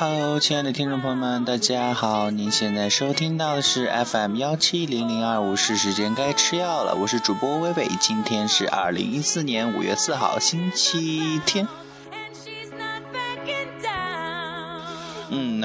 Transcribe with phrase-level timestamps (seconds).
[0.00, 2.30] Hello，亲爱的听众朋友们，大家好！
[2.30, 6.94] 您现在收听到的是 FM 幺七零零二五，是时间该吃药了。
[6.94, 11.66] 我是主播微微，今天是二零一四年五月四号，星期天。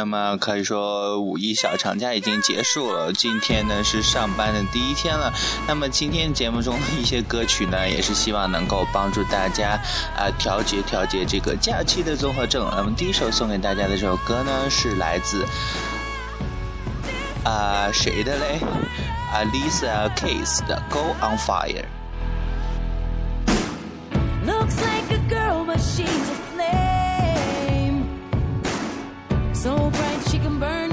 [0.04, 5.32] 那么可以说五一小长假已经结束了，今天呢是上班的第一天了。
[5.66, 9.80] 那么今天节目中的一些歌曲呢，也是希望能够帮助大家
[10.18, 12.70] 啊、调节调节这个假期的综合症。
[12.76, 15.46] 那么第一首送给大家的这首歌呢，是来自
[17.46, 18.60] 啊、谁的嘞
[19.34, 21.86] ？Alicia Keys 的《Go on Fire》。
[24.46, 26.93] Looks like a girl, but she's a flame.
[29.64, 30.93] So bright she can burn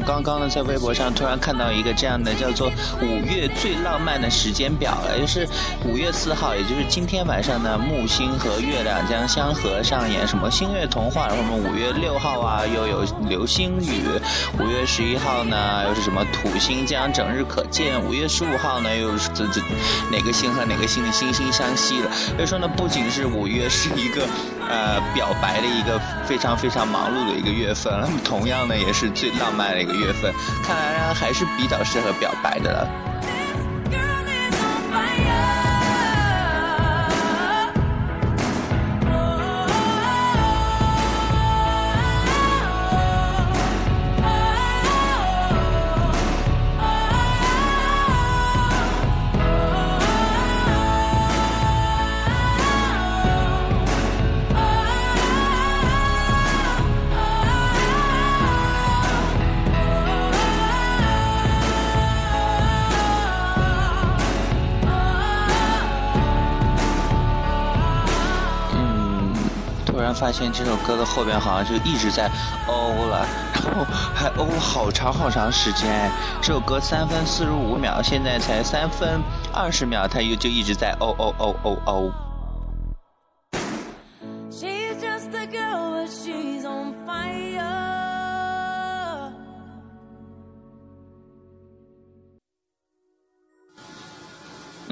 [0.00, 2.70] 刚刚呢，在微博上突然看到一个这样的叫做
[3.02, 5.46] “五月最浪漫的时间表”，也就是
[5.84, 14.02] 五月四号，也就是今天晚上呢，木星和月亮将相合上演什么星月童话，然后我们五月六号啊又有流星雨，
[14.58, 19.60] 五月十一号呢又是什么土星将整日可见，五月十五号呢又是这这
[20.10, 22.10] 哪个星和哪个星的惺惺相惜了。
[22.36, 24.26] 所以说呢，不仅是五月是一个
[24.68, 30.32] 呃表白的一个非常非常忙碌的一个月份，那么同样呢也是最浪漫的一个月份，
[30.62, 33.11] 看来呢还是比较适合表白的了。
[70.22, 72.30] 发现这首歌的后边好像就一直在
[72.68, 73.84] 哦了，然后
[74.14, 76.08] 还哦好长好长时间。
[76.40, 79.20] 这首歌三分四十五秒，现在才三分
[79.52, 82.12] 二十秒，它又就一直在哦哦哦哦哦。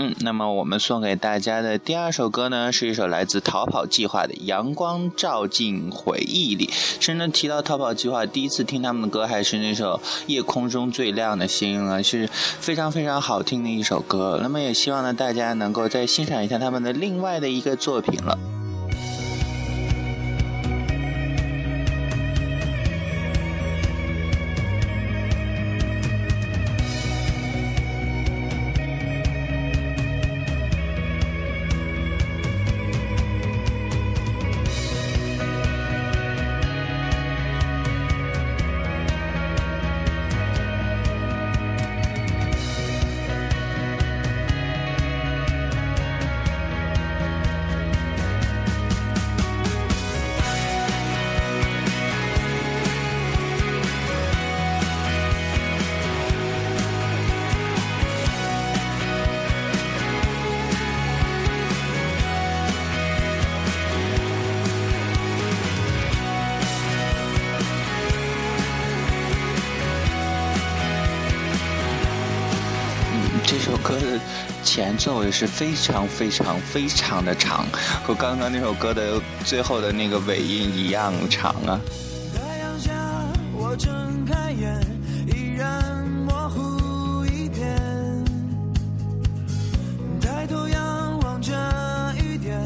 [0.03, 6.69] 嗯，那么我们送给大家的第二首歌呢，是一首来自逃跑计划的《阳光照进回忆里》。
[6.99, 14.41] 甚至，提到逃跑计划，第一次听他们的歌还是那首《夜空中最亮的星》啊，是非常非常好听的一首歌。
[14.43, 18.39] 那么也希望呢，大家能够再欣赏一下他们的另外的一个作品了。
[74.73, 77.67] 前奏也是非常非常非常的长，
[78.07, 81.81] 和刚刚那首歌的最后的那个尾音一样长啊。
[82.33, 82.93] 太阳下，
[83.53, 84.81] 我睁开眼，
[85.27, 87.67] 依然模糊一片。
[90.21, 91.53] 抬头仰望着
[92.23, 92.57] 雨点，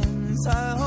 [0.44, 0.83] 彩虹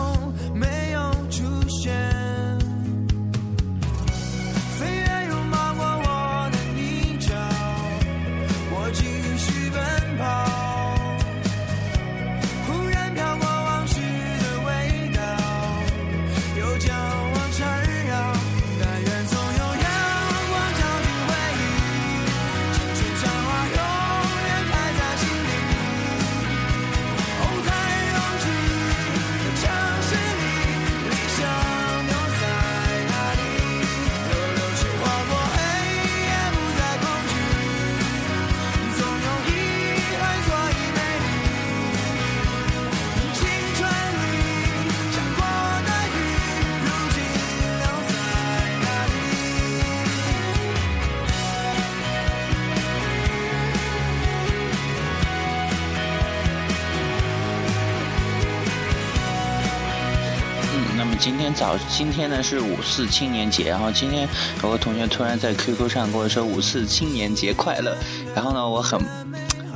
[61.27, 64.25] 今天早，今天呢是五四青年节，然后今天
[64.63, 67.97] 有个同学突然在 QQ 上跟我说五四青年节快乐，
[68.33, 68.97] 然后呢我很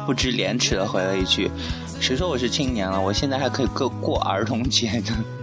[0.05, 1.51] 不知廉耻的回了一句，
[1.99, 3.01] 谁说我是青年了？
[3.01, 5.40] 我现在还可以过过儿童节呢。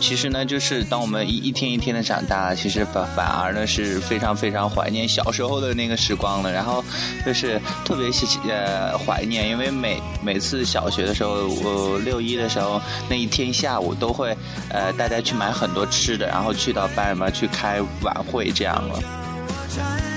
[0.00, 6.52] 其实呢，就是当我们一一天一天的长大，其实反反而呢是非常非常怀念小时候的那个时光了。
[6.52, 6.84] 然后
[7.24, 14.36] 就是特别喜呃怀念，因为每每次小学的时候，我六一的时候那一天下午都会
[14.70, 20.11] 呃大家去买很多吃的，然后去到班里面去开晚会这样了。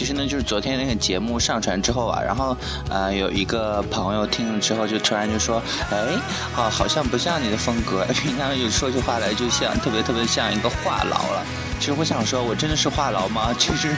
[0.00, 2.56] 其实呢，就是昨天那个节目上传之后啊，然后
[2.88, 5.98] 呃有一个朋友听了之后，就突然就说，哎，
[6.56, 11.44] 哦，好像不像你的风格，平常有说起话来就像特别特别像一个话痨了。
[11.78, 13.54] 其实我想说，我真的是话痨吗？
[13.58, 13.94] 其实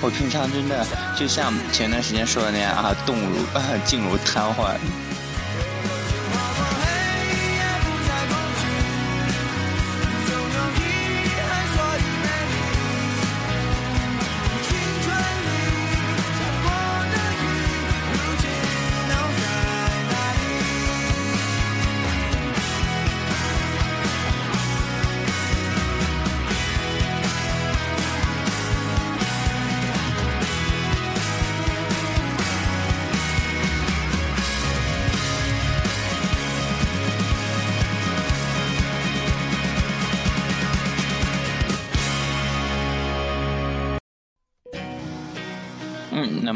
[0.00, 0.82] 我平常真的
[1.14, 3.36] 就像前段时间说的那样啊，动如，
[3.84, 4.78] 静如瘫痪。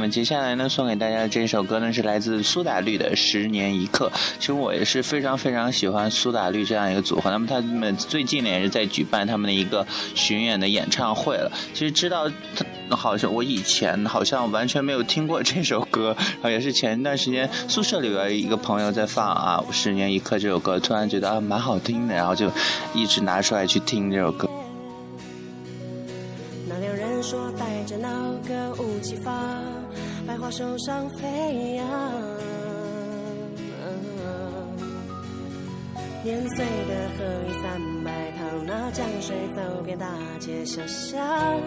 [0.02, 4.10] 么接下来呢，送给大家的这首歌呢，是来自苏打绿的《十年一刻》。
[4.40, 7.30] 其实我也是非常非常喜欢苏打绿这样一个组合。
[7.30, 11.52] 那么他们最近呢，也是在举办他们的一个巡演的演唱会了。
[11.72, 12.28] 其实知道
[12.88, 22.50] 他，好像我以前好像完全没有听过这首歌，然后也是前一段时间宿舍里边一个朋友在放啊《十年一刻》这首歌，突然觉得啊蛮好听的，然后就
[22.92, 24.51] 一直拿出来去听这首歌。
[30.52, 31.86] 手上飞扬。
[36.22, 40.06] 年岁的河已三百趟，那江水走遍大
[40.38, 41.58] 街小巷。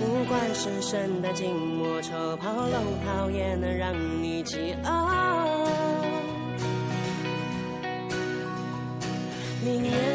[0.00, 5.15] 不管是圣诞、静默、抽炮、龙套，也能让你激昂。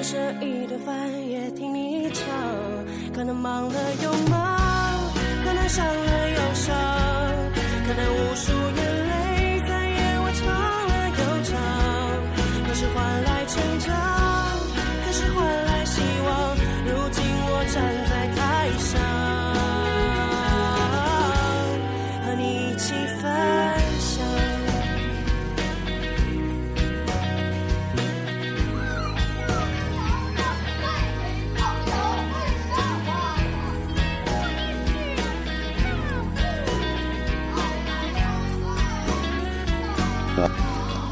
[0.01, 0.97] 宁愿舍一顿饭，
[1.29, 2.25] 也听你唱。
[3.13, 4.99] 可能忙了又忙，
[5.45, 6.75] 可能伤了又伤，
[7.85, 8.51] 可能无数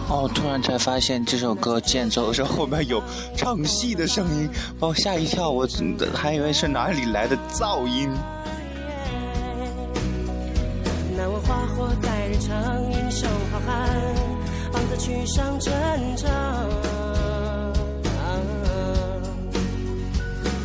[0.10, 3.00] 哦，突然才发现这首歌间奏的时候后面有
[3.38, 4.50] 唱戏的声音，
[4.80, 8.10] 把我吓一跳，我真的还以为是哪里来的噪音。
[11.16, 13.88] 难问花火在日常，英雄好汉，
[14.72, 15.72] 帮着去上战
[16.18, 16.30] 场。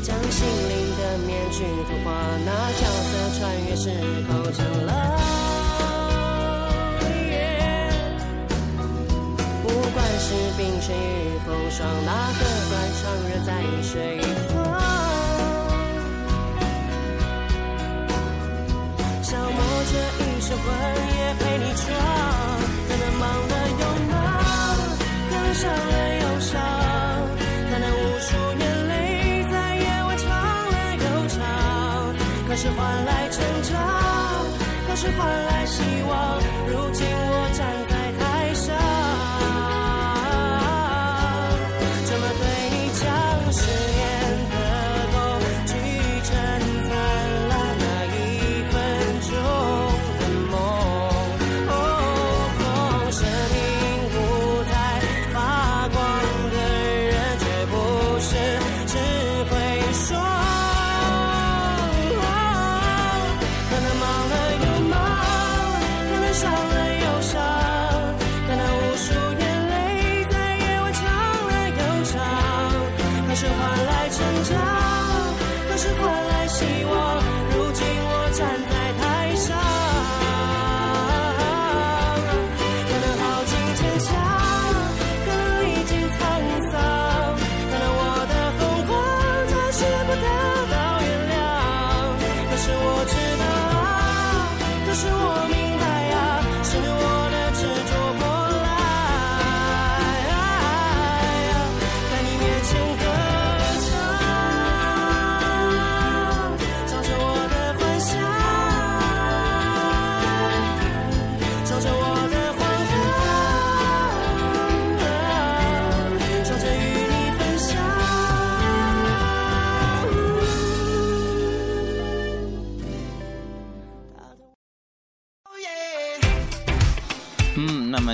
[0.03, 2.13] 将心灵的面具涂画，
[2.47, 3.91] 那角色穿越时
[4.27, 5.24] 空成了。
[10.35, 14.53] 是冰雪与风霜，哪个断肠人在水风？
[19.23, 19.59] 消磨
[19.93, 20.67] 这一身魂
[21.17, 21.87] 也陪你闯，
[76.55, 77.14] 希望。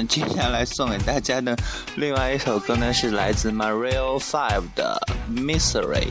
[0.07, 1.57] 接下来送给大家的
[1.97, 5.01] 另外一首歌呢，是来自 Mario Five 的
[5.39, 6.07] 《Misery》。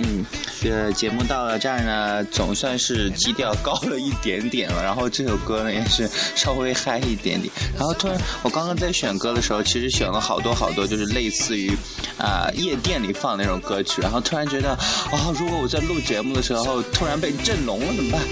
[0.00, 0.24] 嗯，
[0.60, 4.80] 这节目到了这儿呢，总算是基调高了一点点了。
[4.80, 7.52] 然后这首歌呢，也是稍微嗨一点点。
[7.76, 11.76] 然后突然，我刚刚在选歌的时候，其实选了好多好多，就是类似于
[12.16, 14.00] 啊、夜店里放那种歌曲。
[14.00, 14.74] 然后突然觉得，
[15.10, 18.22] 哦，如果我在录节目的时候突然被震聋了怎么办？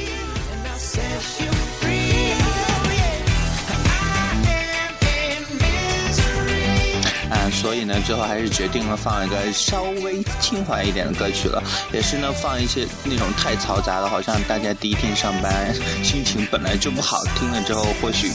[7.67, 11.61] 所以呢，最后还是决定了放一个稍微轻缓一点的歌曲了，
[11.93, 18.31] 也是呢放一些那种太嘈杂的，好像大家第一天上班心情本来就不好，听了之后或许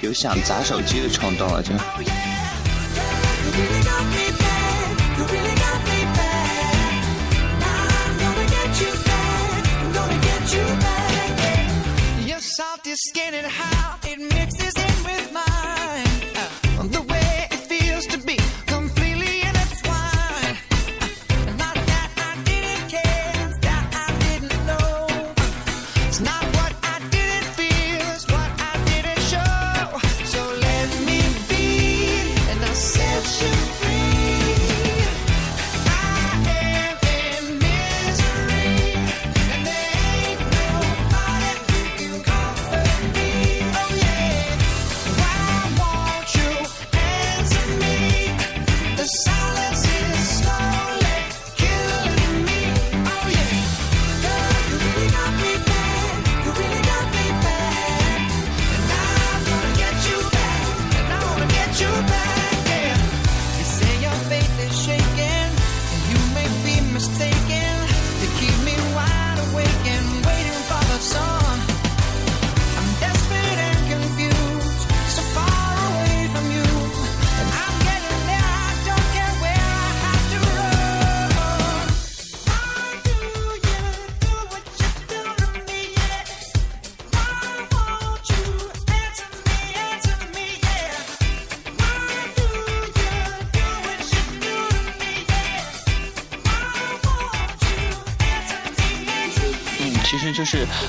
[0.00, 1.74] 有想砸手机的冲动了就。
[1.74, 1.76] You
[3.52, 4.04] really got
[14.30, 14.49] makes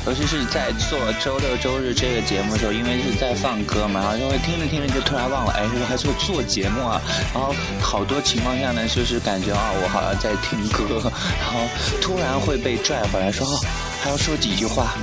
[0.06, 7.02] 尤其是在做周六周日这个节目的时候，因为是在放歌嘛，然后就会听着听着就突然忘了，哎，我还做做节目啊。
[7.34, 11.68] 然后好多情况下呢，就是感觉啊，我好像在听歌，然后
[12.02, 13.60] 突然会被拽回来说，哦，
[14.04, 14.94] 还要说几句话。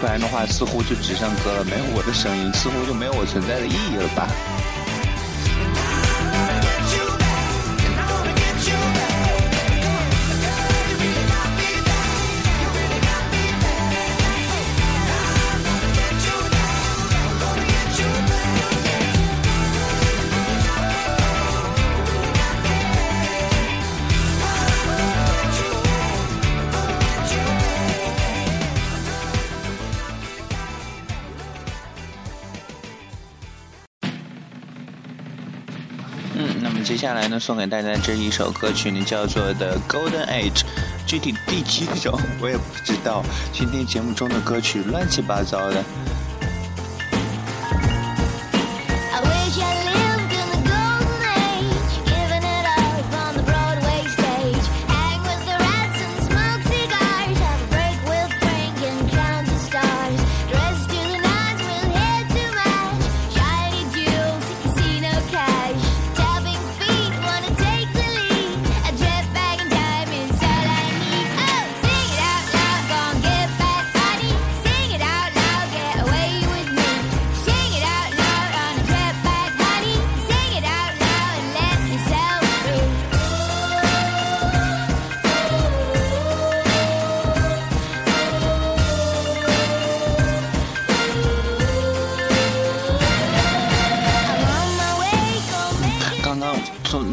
[0.00, 4.26] 不然的话，似乎就只剩歌了，没有我的声音，似乎就没有我存在的意义了吧？
[37.02, 40.60] 接下来呢，送给大家这一首歌曲呢，叫做《The Golden Age》，
[41.04, 43.24] 具体第几首我也不知道。
[43.52, 45.82] 今天节目中的歌曲乱七八糟的。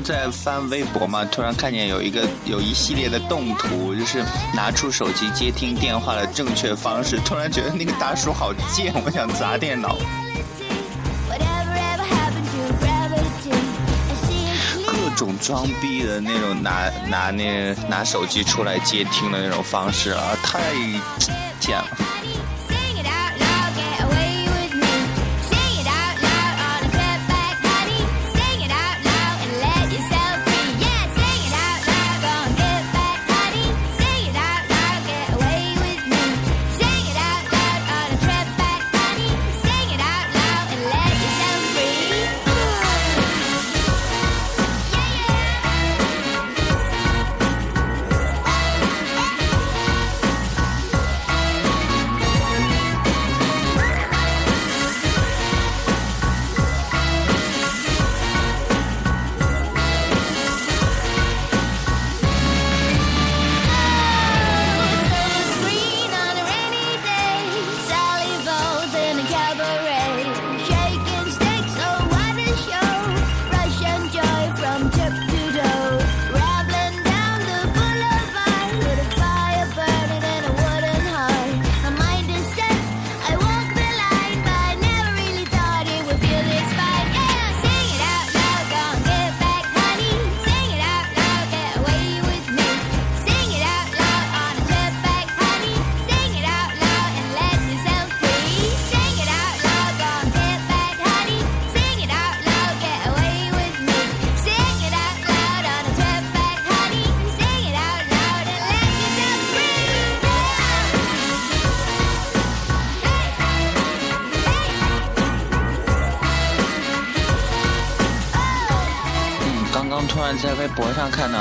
[0.09, 4.23] 在翻微博嘛，突然看见有一个有一系列的动图，就是
[4.55, 7.19] 拿出手机接听电话的正确方式。
[7.19, 9.95] 突然觉得那个大叔好贱，我想砸电脑。
[14.87, 20.59] 各.种装逼的那种拿拿那拿手机出来接听的那种方式啊，太
[21.59, 21.87] 贱了。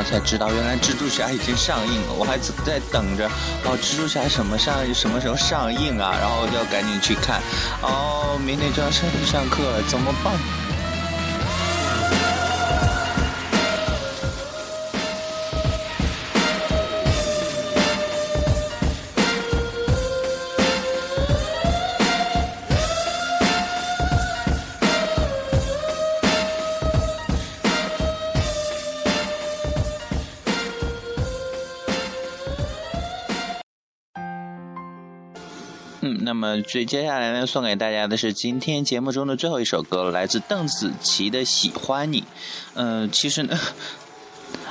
[0.08, 2.12] 才知道原来蜘蛛侠已经上映了。
[2.16, 3.28] 我还在等着，
[3.64, 6.16] 哦，蜘蛛侠什么上什么时候上映啊？
[6.18, 7.42] 然后要赶紧去看。
[7.82, 10.32] 哦，明天就要上上课了，怎么办？
[36.38, 42.20] 那么最接下来呢，送给大家的是今天节目中的最后一首歌，来自邓紫棋的《喜欢你》。
[42.74, 43.58] 嗯、其实呢。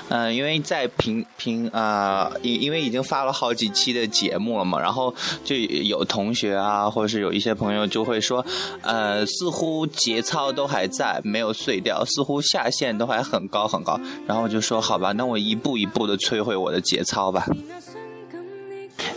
[0.08, 8.45] 嗯， 因为在平平啊，因、因为已经发了好几期的节目了嘛，然后就有同学啊，或者是有一些朋友就会说，
[8.82, 13.99] 呃，似乎节操都还在，没有碎掉，似乎下限都还很高很高。
[14.25, 17.45] 然后我就说，好吧，那我一步一步的摧毁我的节操吧。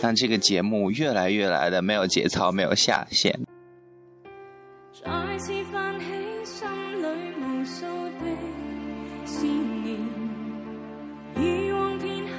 [0.02, 3.38] 让这个节目越来越来的没有节操，没有下限。
[5.04, 6.06] 再次泛起
[6.44, 6.66] 心
[7.02, 7.06] 里
[7.40, 7.84] 無數
[8.20, 8.24] 的
[9.24, 9.98] 思念，
[11.36, 12.32] 以往片刻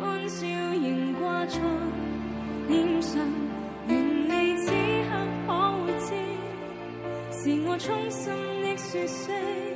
[0.00, 1.58] 歡笑仍掛在
[2.68, 3.18] 臉上，
[3.88, 3.94] 願
[4.28, 5.10] 你此刻
[5.46, 5.48] 可
[5.82, 6.08] 會知，
[7.32, 9.69] 是我衷心的說聲。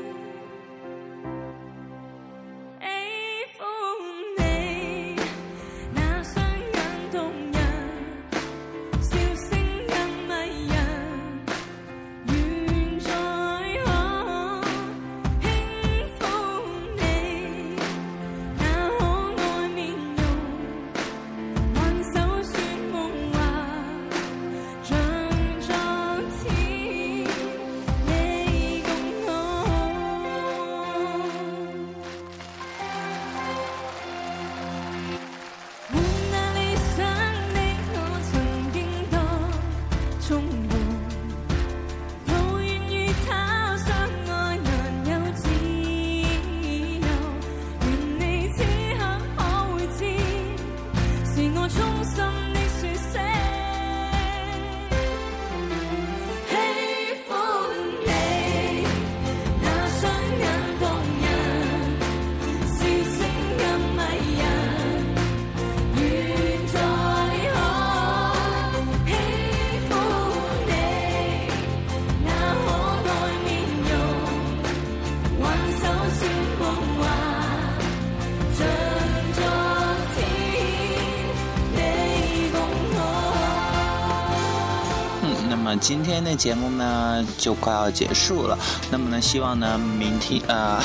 [85.88, 88.58] 今天的节目呢就快要结束了。
[88.90, 90.84] 那么呢，希望呢明天啊、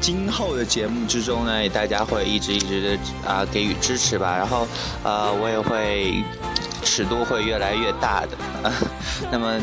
[0.00, 4.36] 今后的节目之中呢，大家会一直一直的啊、给予支持吧。
[4.36, 4.66] 然后
[5.04, 6.24] 呃，我也会
[6.82, 8.36] 尺度会越来越大的。
[9.30, 9.54] 那么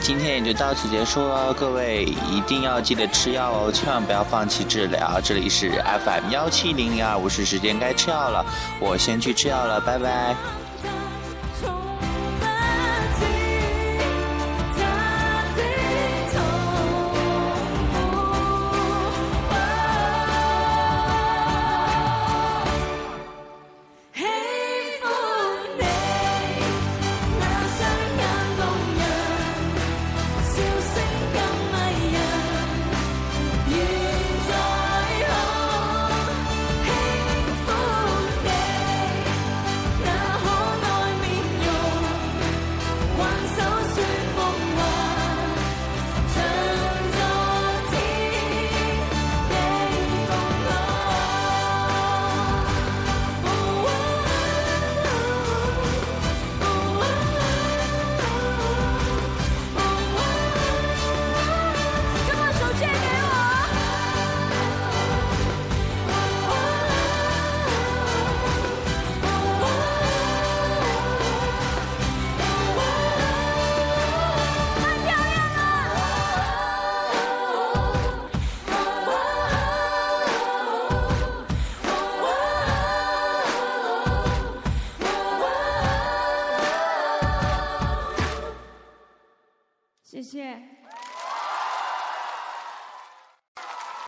[0.00, 5.20] 今天也就到此结束了，各位一定要记得吃药哦，千万不要放弃治疗。
[5.24, 5.72] 这里是
[6.04, 8.46] FM 幺七零零二五，是时间该吃药了，
[8.78, 10.36] 我先去吃药了，拜拜。